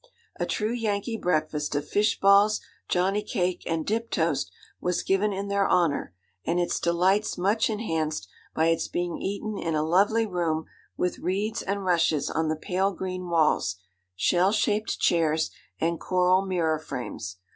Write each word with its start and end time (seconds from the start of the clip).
A 0.39 0.47
true 0.47 0.71
Yankee 0.71 1.15
breakfast 1.15 1.75
of 1.75 1.87
fish 1.87 2.19
balls, 2.19 2.59
johnny 2.89 3.21
cake, 3.21 3.61
and 3.67 3.85
dip 3.85 4.09
toast, 4.09 4.51
was 4.79 5.03
given 5.03 5.31
in 5.31 5.47
their 5.47 5.69
honour, 5.69 6.15
and 6.43 6.59
its 6.59 6.79
delights 6.79 7.37
much 7.37 7.69
enhanced 7.69 8.27
by 8.55 8.65
its 8.69 8.87
being 8.87 9.19
eaten 9.19 9.59
in 9.59 9.75
a 9.75 9.83
lovely 9.85 10.25
room 10.25 10.65
with 10.97 11.19
reeds 11.19 11.61
and 11.61 11.85
rushes 11.85 12.31
on 12.31 12.49
the 12.49 12.55
pale 12.55 12.93
green 12.95 13.29
walls, 13.29 13.75
shell 14.15 14.51
shaped 14.51 14.97
chairs, 14.97 15.51
and 15.79 15.99
coral 15.99 16.43
mirror 16.47 16.79
frames. 16.79 17.37